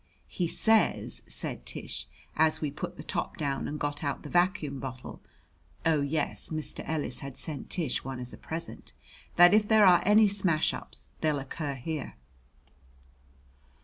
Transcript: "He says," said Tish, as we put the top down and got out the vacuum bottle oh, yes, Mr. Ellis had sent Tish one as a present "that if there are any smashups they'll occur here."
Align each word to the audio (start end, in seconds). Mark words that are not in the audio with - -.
"He 0.27 0.47
says," 0.47 1.21
said 1.27 1.63
Tish, 1.63 2.07
as 2.35 2.59
we 2.59 2.71
put 2.71 2.97
the 2.97 3.03
top 3.03 3.37
down 3.37 3.67
and 3.67 3.79
got 3.79 4.03
out 4.03 4.23
the 4.23 4.29
vacuum 4.29 4.79
bottle 4.79 5.21
oh, 5.85 6.01
yes, 6.01 6.49
Mr. 6.49 6.83
Ellis 6.89 7.19
had 7.19 7.37
sent 7.37 7.69
Tish 7.69 8.03
one 8.03 8.19
as 8.19 8.33
a 8.33 8.37
present 8.39 8.93
"that 9.35 9.53
if 9.53 9.67
there 9.67 9.85
are 9.85 10.01
any 10.03 10.27
smashups 10.27 11.09
they'll 11.19 11.37
occur 11.37 11.75
here." 11.75 12.15